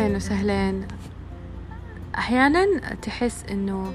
أهلين 0.00 0.16
وسهلين 0.16 0.86
أحيانا 2.18 2.64
تحس 3.02 3.44
إنه 3.50 3.92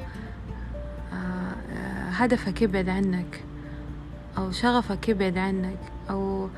آه، 1.13 2.09
هدفك 2.09 2.61
يبعد 2.61 2.89
عنك 2.89 3.43
أو 4.37 4.51
شغفك 4.51 5.09
يبعد 5.09 5.37
عنك 5.37 5.77
أو 6.09 6.49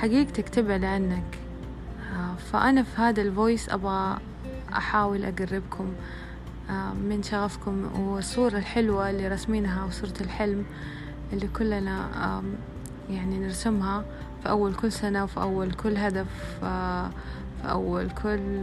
حقيقتك 0.00 0.48
تبعد 0.48 0.84
عنك. 0.84 1.38
آه، 2.12 2.34
فأنا 2.52 2.82
في 2.82 3.00
هذا 3.00 3.22
الفويس 3.22 3.68
أبغى 3.68 4.18
أحاول 4.72 5.24
أقربكم 5.24 5.92
آه، 6.70 6.92
من 6.92 7.22
شغفكم 7.22 8.00
والصورة 8.00 8.56
الحلوة 8.56 9.10
اللي 9.10 9.28
رسمينها 9.28 9.84
وصورة 9.84 10.14
الحلم 10.20 10.64
اللي 11.32 11.48
كلنا 11.48 12.42
يعني 13.10 13.38
نرسمها 13.38 14.04
في 14.42 14.48
أول 14.48 14.74
كل 14.74 14.92
سنة 14.92 15.24
وفي 15.24 15.40
أول 15.40 15.72
كل 15.72 15.96
هدف 15.96 16.26
في 17.62 17.70
أول 17.70 18.10
كل 18.10 18.62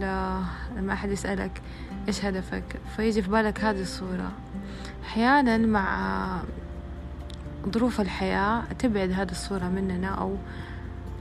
لما 0.76 0.92
أحد 0.92 1.10
يسألك 1.10 1.62
إيش 2.08 2.24
هدفك 2.24 2.80
فيجي 2.96 3.22
في 3.22 3.30
بالك 3.30 3.60
هذه 3.60 3.80
الصورة. 3.80 4.32
أحيانا 5.04 5.56
مع 5.56 6.40
ظروف 7.68 8.00
الحياة 8.00 8.62
تبعد 8.78 9.10
هذه 9.10 9.30
الصورة 9.30 9.64
مننا 9.64 10.08
أو 10.08 10.36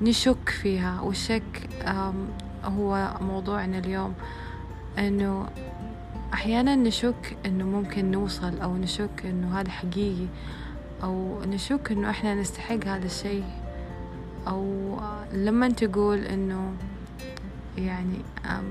نشك 0.02 0.50
فيها 0.50 1.02
والشك 1.02 1.70
هو 2.66 3.14
موضوعنا 3.22 3.78
اليوم. 3.78 4.14
إنه 5.00 5.48
أحيانا 6.34 6.76
نشك 6.76 7.38
إنه 7.46 7.66
ممكن 7.66 8.12
نوصل 8.12 8.60
أو 8.60 8.78
نشك 8.78 9.26
إنه 9.26 9.60
هذا 9.60 9.70
حقيقي 9.70 10.28
أو 11.04 11.42
نشك 11.46 11.92
إنه 11.92 12.10
إحنا 12.10 12.36
نستحق 12.36 12.86
هذا 12.86 13.06
الشيء. 13.06 13.44
أو 14.48 14.98
لما 15.34 15.70
تقول 15.70 16.18
إنه 16.18 16.74
يعني 17.78 18.18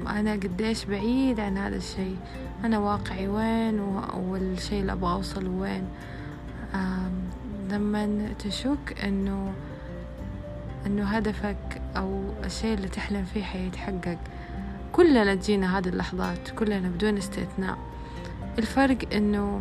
أنا 0.07 0.33
قديش 0.33 0.85
بعيد 0.85 1.41
عن 1.41 1.59
هذا 1.59 1.77
الشيء. 1.77 2.17
أنا 2.65 2.79
واقعي 2.79 3.29
وين 3.29 3.81
والشيء 4.15 4.81
اللي 4.81 4.93
أبغى 4.93 5.13
أوصله 5.13 5.51
وين. 5.51 5.85
لما 7.71 8.29
تشك 8.39 9.05
إنه 9.05 9.53
إنه 10.87 11.05
هدفك 11.05 11.83
أو 11.97 12.25
الشيء 12.45 12.75
اللي 12.75 12.89
تحلم 12.89 13.25
فيه 13.25 13.43
حيتحقق 13.43 14.19
كلنا 14.93 15.35
تجينا 15.35 15.79
هذه 15.79 15.89
اللحظات 15.89 16.51
كلنا 16.51 16.89
بدون 16.89 17.17
استثناء. 17.17 17.79
الفرق 18.59 18.99
إنه 19.15 19.61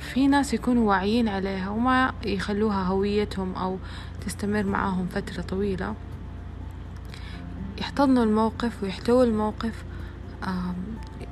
في 0.00 0.26
ناس 0.26 0.54
يكونوا 0.54 0.88
واعيين 0.88 1.28
عليها 1.28 1.70
وما 1.70 2.12
يخلوها 2.24 2.82
هويتهم 2.82 3.54
أو 3.54 3.76
تستمر 4.26 4.62
معاهم 4.62 5.06
فترة 5.06 5.42
طويلة. 5.42 5.94
يحتضنوا 7.78 8.24
الموقف 8.24 8.82
ويحتووا 8.82 9.24
الموقف 9.24 9.84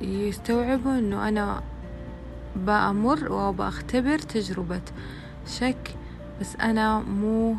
يستوعبوا 0.01 0.99
إنه 0.99 1.27
أنا 1.27 1.61
بأمر 2.55 3.31
وبأختبر 3.31 4.19
تجربة 4.19 4.81
شك 5.47 5.95
بس 6.41 6.55
أنا 6.55 6.99
مو 6.99 7.55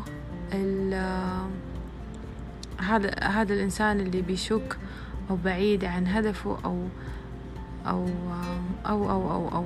هذا 2.79 3.19
هذا 3.23 3.53
الإنسان 3.53 3.99
اللي 3.99 4.21
بيشك 4.21 4.77
أو 5.29 5.37
بعيد 5.45 5.85
عن 5.85 6.07
هدفه 6.07 6.57
أو 6.65 6.87
أو 7.87 8.07
أو 8.85 9.11
أو 9.11 9.31
أو, 9.31 9.47
أو. 9.47 9.65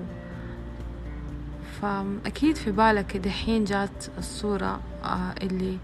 فأكيد 1.82 2.56
في 2.56 2.72
بالك 2.72 3.18
دحين 3.18 3.64
جات 3.64 4.06
الصورة 4.18 4.80
آه، 5.04 5.34
اللي 5.42 5.78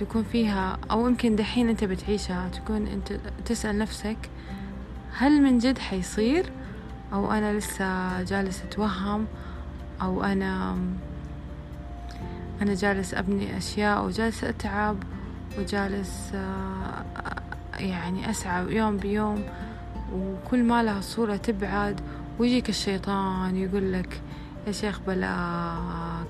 تكون 0.00 0.22
فيها 0.22 0.78
أو 0.90 1.08
يمكن 1.08 1.36
دحين 1.36 1.68
أنت 1.68 1.84
بتعيشها 1.84 2.48
تكون 2.48 2.86
أنت 2.86 3.12
تسأل 3.44 3.78
نفسك 3.78 4.16
هل 5.16 5.42
من 5.42 5.58
جد 5.58 5.78
حيصير؟ 5.78 6.52
أو 7.12 7.32
أنا 7.32 7.58
لسه 7.58 8.22
جالس 8.22 8.62
أتوهم 8.62 9.26
أو 10.02 10.24
أنا 10.24 10.76
أنا 12.62 12.74
جالس 12.74 13.14
أبني 13.14 13.56
أشياء 13.56 14.04
وجالس 14.04 14.44
أتعب 14.44 14.96
وجالس 15.58 16.30
آه، 16.34 17.04
يعني 17.78 18.30
أسعى 18.30 18.76
يوم 18.76 18.96
بيوم 18.96 19.44
وكل 20.14 20.62
ما 20.62 20.82
لها 20.82 21.00
صورة 21.00 21.36
تبعد 21.36 22.00
ويجيك 22.38 22.68
الشيطان 22.68 23.56
يقول 23.56 23.92
لك 23.92 24.22
يا 24.66 24.72
شيخ 24.72 25.00
بلا 25.06 25.74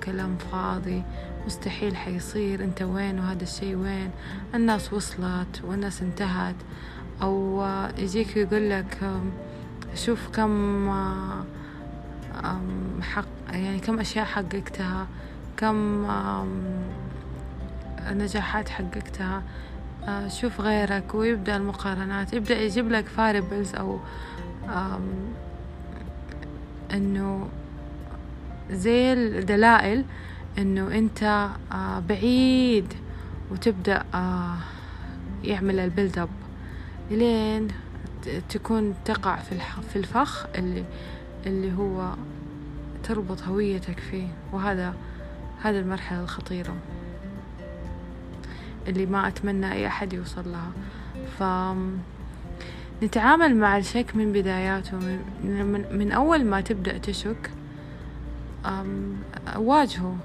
كلام 0.04 0.36
فاضي. 0.36 1.02
مستحيل 1.46 1.96
حيصير 1.96 2.64
انت 2.64 2.82
وين 2.82 3.18
وهذا 3.18 3.42
الشي 3.42 3.74
وين. 3.74 4.10
الناس 4.54 4.92
وصلت 4.92 5.62
والناس 5.64 6.02
انتهت. 6.02 6.54
أو 7.22 7.66
يجيك 7.98 8.36
يقول 8.36 8.70
لك 8.70 8.98
شوف 9.94 10.28
كم 10.28 10.90
حق 13.02 13.24
يعني 13.52 13.78
كم 13.78 14.00
أشياء 14.00 14.24
حققتها 14.24 15.06
كم 15.56 16.06
نجاحات 18.10 18.68
حققتها. 18.68 19.42
شوف 20.28 20.60
غيرك 20.60 21.14
ويبدأ 21.14 21.56
المقارنات. 21.56 22.32
يبدأ 22.32 22.60
يجيب 22.60 22.90
لك 22.90 23.04
variables 23.04 23.74
أو 23.74 23.98
إنه 26.94 27.48
زي 28.70 29.12
الدلائل 29.12 30.04
إنه 30.60 30.98
أنت 30.98 31.48
آه، 31.72 32.02
بعيد 32.08 32.94
وتبدأ 33.50 34.04
آه، 34.14 34.56
يعمل 35.44 35.78
ال 35.78 35.85
build 35.85 36.18
up 36.18 36.28
لين 37.10 37.68
تكون 38.48 38.94
تقع 39.04 39.36
في 39.92 39.96
الفخ 39.96 40.46
اللي 40.54 40.84
اللي 41.46 41.72
هو 41.78 42.14
تربط 43.04 43.42
هويتك 43.42 43.98
فيه. 43.98 44.28
وهذا 44.52 44.94
هذا 45.62 45.78
المرحلة 45.80 46.20
الخطيرة 46.20 46.76
اللي 48.88 49.06
ما 49.06 49.28
أتمنى 49.28 49.72
أي 49.72 49.86
أحد 49.86 50.12
يوصل 50.12 50.44
لها. 50.52 50.70
ف 51.38 51.42
نتعامل 53.02 53.56
مع 53.56 53.78
الشك 53.78 54.16
من 54.16 54.32
بداياته 54.32 54.96
من, 55.44 55.86
من 55.92 56.12
أول 56.12 56.44
ما 56.44 56.60
تبدأ 56.60 56.98
تشك 56.98 57.50
واجهه. 59.56 60.16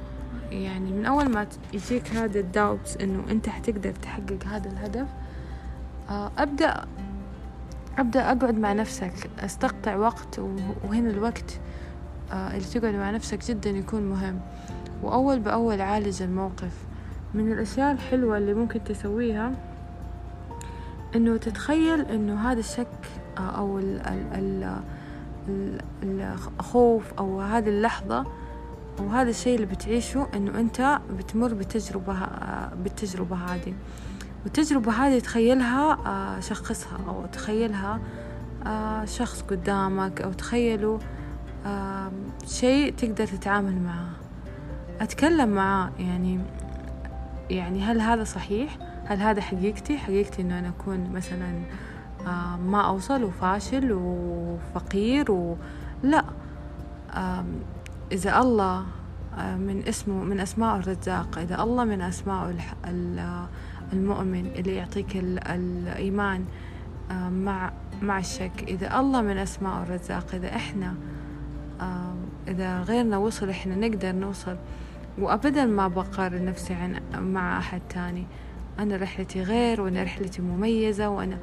يعني 0.51 0.91
من 0.91 1.05
أول 1.05 1.29
ما 1.29 1.47
يجيك 1.73 2.15
هذا 2.15 2.39
الداوت 2.39 2.97
إنه 3.01 3.23
أنت 3.31 3.49
حتقدر 3.49 3.91
تحقق 3.91 4.45
هذا 4.45 4.69
الهدف 4.69 5.07
آه، 6.09 6.31
أبدأ 6.37 6.85
أبدأ 7.97 8.31
أقعد 8.31 8.57
مع 8.57 8.73
نفسك 8.73 9.29
أستقطع 9.39 9.95
وقت 9.95 10.39
وهنا 10.83 11.09
الوقت 11.09 11.59
آه، 12.31 12.47
اللي 12.47 12.65
تقعد 12.65 12.93
مع 12.93 13.11
نفسك 13.11 13.45
جدا 13.45 13.69
يكون 13.69 14.09
مهم. 14.09 14.39
وأول 15.03 15.39
بأول 15.39 15.81
عالج 15.81 16.21
الموقف. 16.21 16.85
من 17.33 17.51
الأشياء 17.51 17.91
الحلوة 17.91 18.37
اللي 18.37 18.53
ممكن 18.53 18.83
تسويها 18.83 19.51
إنه 21.15 21.37
تتخيل 21.37 22.01
إنه 22.01 22.51
هذا 22.51 22.59
الشك 22.59 22.87
آه، 23.37 23.41
أو 23.41 23.79
ال 23.79 24.01
ال 24.33 24.81
الخوف 26.03 27.13
أو 27.13 27.41
هذه 27.41 27.69
اللحظة 27.69 28.25
وهذا 28.99 29.29
الشيء 29.29 29.55
اللي 29.55 29.65
بتعيشه 29.65 30.27
إنه 30.33 30.59
أنت 30.59 30.99
بتمر 31.17 31.53
بتجربة 31.53 32.15
بالتجربة 32.83 33.35
هذه. 33.35 33.73
والتجربة 34.43 34.91
هذه 34.91 35.19
تخيلها 35.19 35.93
آه، 36.05 36.39
شخصها 36.39 36.99
أو 37.07 37.25
تخيلها 37.25 37.99
آه، 38.65 39.05
شخص 39.05 39.41
قدامك 39.41 40.21
أو 40.21 40.31
تخيلوا 40.31 40.99
شيء 42.47 42.93
تقدر 42.93 43.27
تتعامل 43.27 43.81
معاه 43.81 44.09
أتكلم 45.01 45.49
معاه 45.49 45.91
يعني 45.99 46.39
يعني 47.49 47.81
هل 47.81 48.01
هذا 48.01 48.23
صحيح؟ 48.23 48.77
هل 49.05 49.19
هذا 49.19 49.41
حقيقتي؟ 49.41 49.97
حقيقتي 49.97 50.41
إنه 50.41 50.59
أنا 50.59 50.69
أكون 50.69 51.09
مثلا 51.13 51.61
ما 52.57 52.81
أوصل 52.81 53.23
وفاشل 53.23 53.91
وفقير 53.91 55.31
و... 55.31 55.57
لا. 56.03 56.25
إذا 58.11 58.39
الله 58.39 58.85
من 59.37 59.83
اسمه 59.87 60.23
من 60.23 60.39
أسماء 60.39 60.77
الرزاق 60.77 61.37
إذا 61.37 61.63
الله 61.63 61.83
من 61.83 62.01
أسماء 62.01 62.55
المؤمن 63.93 64.51
اللي 64.55 64.75
يعطيك 64.75 65.17
الإيمان 65.17 66.45
مع 67.31 67.71
مع 68.01 68.19
الشك. 68.19 68.63
إذا 68.67 68.99
الله 68.99 69.21
من 69.21 69.37
أسماء 69.37 69.83
الرزاق 69.83 70.35
إذا 70.35 70.55
إحنا 70.55 70.93
إذا 72.47 72.81
غيرنا 72.81 73.17
وصل 73.17 73.49
إحنا 73.49 73.75
نقدر 73.75 74.11
نوصل. 74.11 74.55
وأبدا 75.17 75.65
ما 75.65 75.87
بقارن 75.87 76.45
نفسي 76.45 76.73
عن 76.73 76.99
مع 77.33 77.57
أحد 77.57 77.81
تاني. 77.89 78.25
أنا 78.79 78.95
رحلتي 78.97 79.41
غير 79.43 79.81
وأنا 79.81 80.03
رحلتي 80.03 80.41
مميزة 80.41 81.09
وأنا 81.09 81.37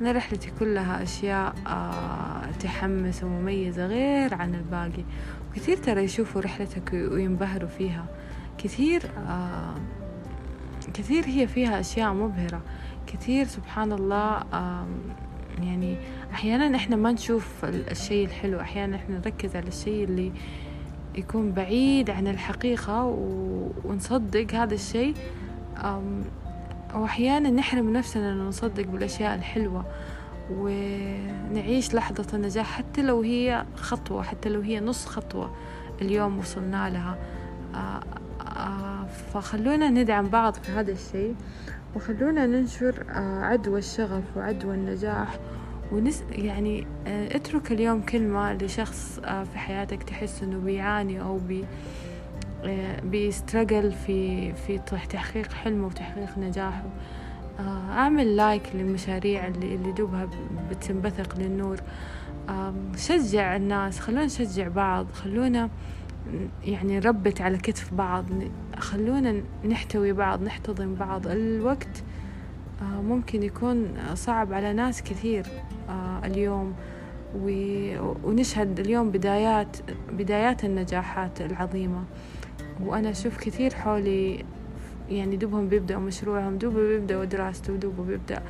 أنا 0.00 0.12
رحلتي 0.12 0.50
كلها 0.58 1.02
أشياء 1.02 1.54
آه، 1.66 2.50
تحمس 2.60 3.24
ومميزة 3.24 3.86
غير 3.86 4.34
عن 4.34 4.54
الباقي. 4.54 5.04
وكثير 5.50 5.76
ترى 5.76 6.04
يشوفوا 6.04 6.40
رحلتك 6.40 6.92
وينبهروا 6.92 7.68
فيها. 7.68 8.06
كثير 8.58 9.02
آه، 9.28 9.74
كثير 10.94 11.24
هي 11.26 11.46
فيها 11.46 11.80
أشياء 11.80 12.12
مبهرة. 12.12 12.62
كثير 13.06 13.46
سبحان 13.46 13.92
الله 13.92 14.42
يعني 15.62 15.96
أحيانا 16.32 16.76
إحنا 16.76 16.96
ما 16.96 17.12
نشوف 17.12 17.64
الشيء 17.64 18.26
الحلو. 18.26 18.60
أحيانا 18.60 18.96
إحنا 18.96 19.18
نركز 19.18 19.56
على 19.56 19.68
الشيء 19.68 20.04
اللي 20.04 20.32
يكون 21.14 21.52
بعيد 21.52 22.10
عن 22.10 22.26
الحقيقة 22.28 23.04
ونصدق 23.84 24.54
هذا 24.54 24.74
الشيء. 24.74 25.14
وأحيانا 26.94 27.50
نحرم 27.50 27.92
نفسنا 27.92 28.32
أن 28.32 28.38
نصدق 28.38 28.86
بالأشياء 28.86 29.34
الحلوة 29.34 29.84
ونعيش 30.50 31.94
لحظة 31.94 32.36
النجاح 32.36 32.66
حتى 32.66 33.02
لو 33.02 33.20
هي 33.20 33.64
خطوة 33.76 34.22
حتى 34.22 34.48
لو 34.48 34.60
هي 34.60 34.80
نص 34.80 35.06
خطوة 35.06 35.54
اليوم 36.02 36.38
وصلنا 36.38 36.90
لها. 36.90 37.18
فخلونا 39.34 39.90
ندعم 39.90 40.28
بعض 40.28 40.54
في 40.54 40.72
هذا 40.72 40.92
الشيء 40.92 41.34
وخلونا 41.96 42.46
ننشر 42.46 43.04
عدوى 43.42 43.78
الشغف 43.78 44.24
وعدوى 44.36 44.74
النجاح. 44.74 45.38
ونس 45.92 46.24
يعني 46.32 46.86
اترك 47.06 47.72
اليوم 47.72 48.02
كلمة 48.02 48.52
لشخص 48.52 49.20
في 49.20 49.58
حياتك 49.58 50.02
تحس 50.02 50.42
إنه 50.42 50.58
بيعاني 50.58 51.20
أو 51.20 51.38
بي 51.38 51.64
بيسترجل 53.02 53.92
في 53.92 54.52
في 54.52 54.78
تحقيق 55.10 55.52
حلمه 55.52 55.86
وتحقيق 55.86 56.38
نجاحه. 56.38 56.86
أعمل 57.90 58.36
لايك 58.36 58.62
للمشاريع 58.74 59.46
اللي, 59.46 59.74
اللي 59.74 59.92
دوبها 59.92 60.28
بتنبثق 60.70 61.38
للنور. 61.38 61.76
شجع 62.96 63.56
الناس 63.56 64.00
خلونا 64.00 64.24
نشجع 64.24 64.68
بعض 64.68 65.12
خلونا 65.12 65.70
يعني 66.64 66.98
نربت 66.98 67.40
على 67.40 67.58
كتف 67.58 67.94
بعض 67.94 68.24
خلونا 68.78 69.42
نحتوي 69.68 70.12
بعض 70.12 70.42
نحتضن 70.42 70.94
بعض. 70.94 71.26
الوقت 71.26 72.02
ممكن 72.82 73.42
يكون 73.42 73.94
صعب 74.14 74.52
على 74.52 74.72
ناس 74.72 75.02
كثير 75.02 75.46
اليوم. 76.24 76.74
ونشهد 78.24 78.80
اليوم 78.80 79.10
بدايات 79.10 79.76
بدايات 80.12 80.64
النجاحات 80.64 81.40
العظيمة. 81.40 82.04
وأنا 82.80 83.10
أشوف 83.10 83.38
كثير 83.38 83.74
حولي 83.74 84.44
يعني 85.10 85.36
دوبهم 85.36 85.68
بيبدأوا 85.68 86.00
مشروعهم 86.00 86.58
دوبه 86.58 86.80
بيبدأوا 86.80 87.24
دراسته 87.24 87.76
دوبه 87.76 88.02
بيبدأ 88.02 88.42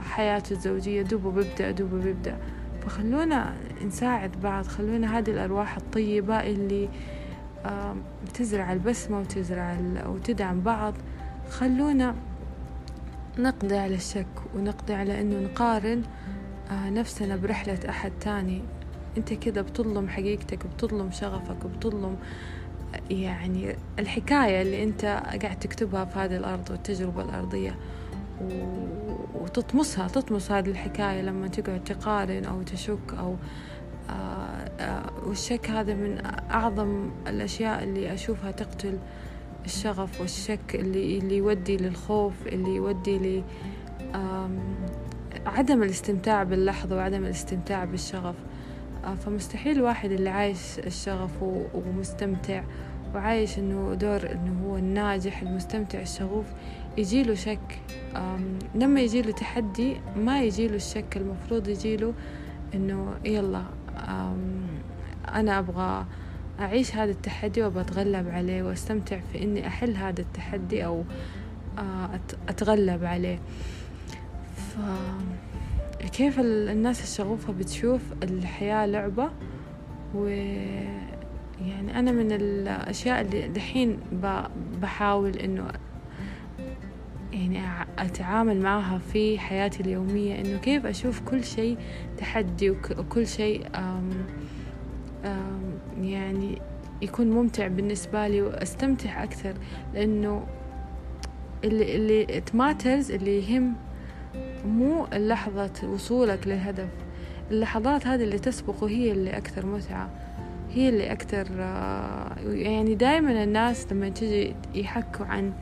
حياته 0.00 0.52
الزوجية 0.52 1.02
دوبه 1.02 1.30
بيبدأ 1.30 1.70
دوبه 1.70 1.98
بيبدأ. 1.98 2.36
فخلونا 2.82 3.54
نساعد 3.86 4.30
بعض 4.42 4.66
خلونا 4.66 5.18
هذه 5.18 5.30
الأرواح 5.30 5.76
الطيبة 5.76 6.36
اللي 6.36 6.88
تزرع 8.34 8.72
البسمة 8.72 9.20
وتزرع 9.20 9.76
وتدعم 10.06 10.60
بعض 10.60 10.94
خلونا 11.50 12.14
نقضي 13.38 13.76
على 13.78 13.94
الشك 13.94 14.26
ونقضي 14.56 14.94
على 14.94 15.20
أنه 15.20 15.38
نقارن 15.38 16.02
نفسنا 16.72 17.36
برحلة 17.36 17.78
أحد 17.88 18.12
تاني. 18.20 18.62
أنت 19.16 19.32
كده 19.32 19.62
بتظلم 19.62 20.08
حقيقتك 20.08 20.66
بتظلم 20.66 21.10
شغفك 21.10 21.66
بتظلم 21.66 22.16
يعني 23.10 23.76
الحكاية 23.98 24.62
اللي 24.62 24.82
أنت 24.82 25.04
قاعد 25.42 25.58
تكتبها 25.58 26.04
في 26.04 26.18
هذه 26.18 26.36
الأرض 26.36 26.70
والتجربة 26.70 27.22
الأرضية 27.22 27.76
وتطمسها 29.34 30.08
تطمس 30.08 30.50
هذه 30.50 30.68
الحكاية 30.68 31.22
لما 31.22 31.48
تقعد 31.48 31.84
تقارن 31.84 32.44
أو 32.44 32.62
تشك 32.62 33.14
أو 33.18 33.36
آه، 34.10 34.12
آه، 34.80 35.10
والشك 35.26 35.70
هذا 35.70 35.94
من 35.94 36.26
أعظم 36.50 37.10
الأشياء 37.26 37.84
اللي 37.84 38.14
أشوفها 38.14 38.50
تقتل 38.50 38.98
الشغف 39.64 40.20
والشك 40.20 40.74
اللي 40.74 41.18
اللي 41.18 41.36
يودي 41.36 41.76
للخوف 41.76 42.46
اللي 42.46 42.74
يودي 42.74 43.18
ل 43.18 43.42
عدم 45.46 45.82
الاستمتاع 45.82 46.42
باللحظة 46.42 46.96
وعدم 46.96 47.24
الاستمتاع 47.24 47.84
بالشغف. 47.84 48.34
فمستحيل 49.24 49.76
الواحد 49.76 50.10
اللي 50.10 50.30
عايش 50.30 50.78
الشغف 50.78 51.42
ومستمتع 51.74 52.62
وعايش 53.14 53.58
إنه 53.58 53.94
دور 53.94 54.32
إنه 54.32 54.66
هو 54.66 54.76
الناجح 54.76 55.42
المستمتع 55.42 56.00
الشغوف 56.00 56.46
يجيله 56.98 57.34
شك. 57.34 57.78
لما 58.74 59.00
يجيله 59.00 59.32
تحدي 59.32 59.96
ما 60.16 60.42
يجيله 60.42 60.76
الشك 60.76 61.16
المفروض 61.16 61.68
يجيله 61.68 62.14
إنه 62.74 63.14
يلا 63.24 63.62
أنا 65.34 65.58
أبغى 65.58 66.06
أعيش 66.60 66.96
هذا 66.96 67.10
التحدي 67.10 67.62
وبتغلب 67.62 68.28
عليه 68.28 68.62
وأستمتع 68.62 69.20
في 69.32 69.42
إني 69.42 69.66
أحل 69.66 69.96
هذا 69.96 70.20
التحدي 70.20 70.84
أو 70.84 71.04
آه، 71.78 72.20
أتغلب 72.48 73.04
عليه. 73.04 73.38
ف 74.56 74.76
كيف 76.12 76.40
الناس 76.40 77.02
الشغوفة 77.02 77.52
بتشوف 77.52 78.00
الحياة 78.22 78.86
لعبة؟ 78.86 79.30
و 80.14 80.26
يعني 81.60 81.98
أنا 81.98 82.12
من 82.12 82.32
الأشياء 82.32 83.20
اللي 83.20 83.48
دحين 83.48 84.00
بحاول 84.82 85.36
إنه 85.36 85.68
يعني 87.32 87.86
أتعامل 87.98 88.60
معها 88.60 88.98
في 88.98 89.38
حياتي 89.38 89.80
اليومية 89.80 90.40
إنه 90.40 90.58
كيف 90.58 90.86
أشوف 90.86 91.20
كل 91.20 91.44
شيء 91.44 91.78
تحدي 92.18 92.70
وكل 92.70 93.26
شيء 93.26 93.66
يعني 96.02 96.62
يكون 97.02 97.30
ممتع 97.30 97.66
بالنسبة 97.66 98.28
لي 98.28 98.42
وأستمتع 98.42 99.22
أكثر. 99.22 99.54
لأنه 99.94 100.46
اللي 101.64 101.96
اللي 101.96 102.40
تماترز 102.40 103.10
اللي 103.10 103.50
يهم 103.50 103.74
مو 104.64 105.06
لحظة 105.12 105.70
وصولك 105.92 106.46
للهدف. 106.46 106.88
اللحظات 107.50 108.06
هذه 108.06 108.24
اللي 108.24 108.38
تسبقه 108.38 108.88
هي 108.88 109.12
اللي 109.12 109.36
أكثر 109.36 109.66
متعة 109.66 110.10
هي 110.74 110.88
اللي 110.88 111.12
أكثر 111.12 111.46
آه، 111.58 112.36
يعني 112.44 112.94
دائما 112.94 113.44
الناس 113.44 113.92
لما 113.92 114.08
تجي 114.08 114.54
يحكوا 114.74 115.26
عن 115.26 115.52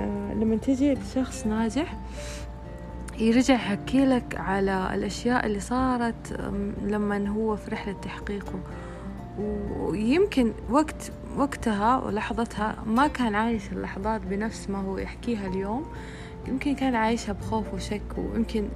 آه، 0.00 0.34
لما 0.34 0.56
تجي 0.56 0.94
لشخص 0.94 1.46
ناجح 1.46 1.96
يرجع 3.18 3.54
يحكي 3.54 4.04
لك 4.04 4.36
على 4.36 4.94
الأشياء 4.94 5.46
اللي 5.46 5.60
صارت 5.60 6.40
لما 6.82 7.28
هو 7.28 7.56
في 7.56 7.70
رحلة 7.70 7.92
تحقيقه. 7.92 8.60
ويمكن 9.80 10.52
وقت 10.70 11.12
وقتها 11.36 12.04
ولحظتها 12.04 12.76
ما 12.86 13.06
كان 13.06 13.34
عايش 13.34 13.72
اللحظات 13.72 14.20
بنفس 14.20 14.70
ما 14.70 14.78
هو 14.78 14.98
يحكيها 14.98 15.46
اليوم. 15.46 15.84
يمكن 16.48 16.74
كان 16.74 16.94
عايشها 16.94 17.32
بخوف 17.32 17.74
وشك 17.74 18.02
ويمكن 18.18 18.68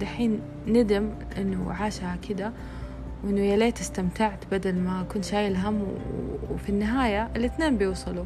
دحين 0.00 0.40
ندم 0.66 1.10
إنه 1.38 1.72
عاشها 1.72 2.16
كده 2.28 2.52
وإنه 3.24 3.40
يا 3.40 3.56
ليت 3.56 3.80
استمتعت 3.80 4.44
بدل 4.52 4.74
ما 4.74 5.02
كنت 5.02 5.24
شايل 5.24 5.56
هم 5.56 5.82
وفي 6.50 6.68
النهاية 6.68 7.30
الاثنين 7.36 7.76
بيوصلوا 7.76 8.24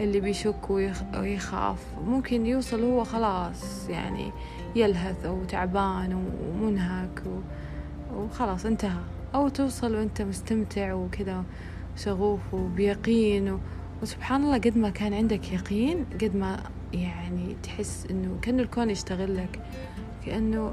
اللي 0.00 0.20
بيشك 0.20 0.70
ويخاف. 1.14 1.78
ممكن 2.06 2.46
يوصل 2.46 2.82
هو 2.84 3.04
خلاص 3.04 3.88
يعني 3.88 4.32
يلهث 4.76 5.26
أو 5.26 5.44
تعبان 5.44 6.24
ومنهك 6.52 7.22
وخلاص 8.16 8.66
انتهى. 8.66 9.00
أو 9.34 9.48
توصل 9.48 9.94
وأنت 9.94 10.22
مستمتع 10.22 10.92
وكذا 10.92 11.44
شغوف 11.96 12.40
وبيقين 12.54 13.58
وسبحان 14.02 14.44
الله 14.44 14.58
قد 14.58 14.78
ما 14.78 14.90
كان 14.90 15.14
عندك 15.14 15.52
يقين 15.52 16.04
قد 16.20 16.36
ما 16.36 16.60
يعني 16.92 17.56
تحس 17.62 18.06
إنه 18.10 18.38
كأنه 18.42 18.62
الكون 18.62 18.90
يشتغل 18.90 19.36
لك 19.36 19.60
كأنه 20.26 20.72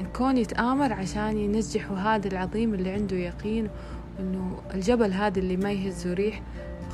الكون 0.00 0.36
يتآمر 0.36 0.92
عشان 0.92 1.38
ينجحوا 1.38 1.96
هذا 1.96 2.28
العظيم 2.28 2.74
اللي 2.74 2.90
عنده 2.90 3.16
يقين 3.16 3.68
انه 4.20 4.58
الجبل 4.74 5.12
هذا 5.12 5.38
اللي 5.38 5.56
ما 5.56 5.72
يهزه 5.72 6.14
ريح. 6.14 6.42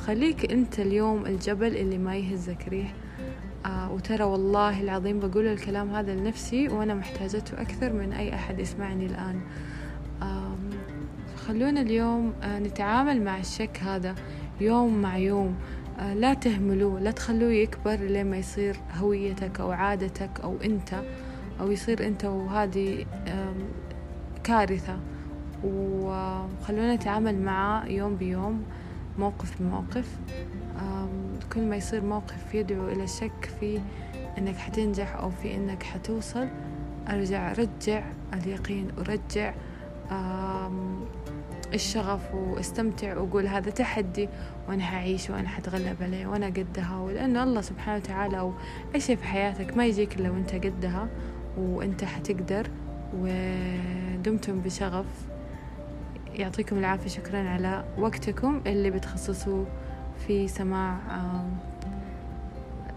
خليك 0.05 0.51
أنت 0.51 0.79
اليوم 0.79 1.25
الجبل 1.25 1.77
اللي 1.77 1.97
ما 1.97 2.15
يهزك 2.15 2.67
ريح. 2.67 2.93
آه 3.65 3.91
وترى 3.91 4.23
والله 4.23 4.81
العظيم 4.81 5.19
بقول 5.19 5.47
الكلام 5.47 5.95
هذا 5.95 6.15
لنفسي 6.15 6.67
وأنا 6.67 6.93
محتاجته 6.93 7.61
أكثر 7.61 7.93
من 7.93 8.13
أي 8.13 8.35
أحد 8.35 8.59
يسمعني 8.59 9.05
الآن. 9.05 9.41
آه 10.21 10.55
خلونا 11.47 11.81
اليوم 11.81 12.33
آه 12.43 12.59
نتعامل 12.59 13.23
مع 13.23 13.39
الشك 13.39 13.79
هذا 13.83 14.15
يوم 14.61 15.01
مع 15.01 15.17
يوم. 15.17 15.55
لا 16.01 16.33
تهملوه 16.33 16.99
لا 16.99 17.11
تخلوه 17.11 17.51
يكبر 17.51 17.95
لما 17.95 18.37
يصير 18.37 18.75
هويتك 18.97 19.59
أو 19.59 19.71
عادتك 19.71 20.39
أو 20.43 20.55
أنت 20.63 21.01
أو 21.59 21.71
يصير 21.71 22.07
أنت 22.07 22.25
وهذه 22.25 23.05
كارثة. 24.43 24.99
وخلونا 25.63 26.95
نتعامل 26.95 27.41
معاه 27.41 27.85
يوم 27.85 28.15
بيوم 28.15 28.63
موقف 29.19 29.61
بموقف. 29.61 30.17
كل 31.53 31.61
ما 31.61 31.75
يصير 31.75 32.03
موقف 32.03 32.55
يدعو 32.55 32.87
إلى 32.87 33.03
الشك 33.03 33.51
في 33.59 33.79
أنك 34.37 34.55
حتنجح 34.55 35.15
أو 35.15 35.29
في 35.29 35.55
أنك 35.55 35.83
حتوصل 35.83 36.47
أرجع 37.09 37.53
رجع 37.53 38.03
اليقين 38.33 38.87
ورجع 38.97 39.53
الشغف 41.73 42.33
واستمتع 42.33 43.17
وأقول 43.17 43.47
هذا 43.47 43.71
تحدي 43.71 44.29
وأنا 44.67 44.95
هعيش 44.95 45.29
وأنا 45.29 45.47
حتغلب 45.47 45.95
عليه 46.01 46.27
وأنا 46.27 46.45
قدها. 46.45 46.97
ولأنه 46.97 47.43
الله 47.43 47.61
سبحانه 47.61 47.97
وتعالى 47.97 48.51
أي 48.95 48.99
شيء 48.99 49.15
في 49.15 49.23
حياتك 49.23 49.77
ما 49.77 49.85
يجيك 49.85 50.19
إلا 50.19 50.29
وأنت 50.29 50.55
قدها 50.55 51.07
وأنت 51.57 52.03
حتقدر. 52.03 52.67
ودمتم 53.17 54.59
بشغف. 54.59 55.05
يعطيكم 56.33 56.77
العافية. 56.77 57.09
شكرا 57.09 57.49
على 57.49 57.83
وقتكم 57.97 58.61
اللي 58.67 58.89
بتخصصوه 58.91 59.65
في 60.27 60.47
سماع 60.47 60.97
آه، 61.09 61.45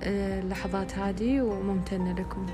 آه، 0.02 0.40
اللحظات 0.40 0.98
هذه 0.98 1.40
وممتنة 1.40 2.12
لكم. 2.12 2.46